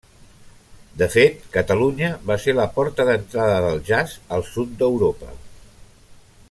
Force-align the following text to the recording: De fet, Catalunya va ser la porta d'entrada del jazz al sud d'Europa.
De 1.01 1.07
fet, 1.15 1.43
Catalunya 1.57 2.09
va 2.31 2.37
ser 2.45 2.55
la 2.61 2.67
porta 2.79 3.07
d'entrada 3.11 3.61
del 3.67 3.79
jazz 3.91 4.19
al 4.39 4.47
sud 4.49 4.73
d'Europa. 4.81 5.35